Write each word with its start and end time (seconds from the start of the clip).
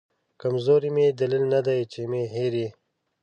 کمزوري 0.41 0.89
مې 0.95 1.05
دلیل 1.19 1.43
ندی 1.53 1.79
چې 1.91 2.01
مې 2.11 2.21
هېر 2.33 2.53
یې 2.61 2.69